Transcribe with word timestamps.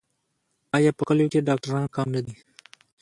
آیا 0.77 0.91
په 0.97 1.03
کلیو 1.07 1.31
کې 1.33 1.45
ډاکټران 1.47 1.85
کم 1.95 2.07
نه 2.15 2.21
دي؟ 2.25 2.35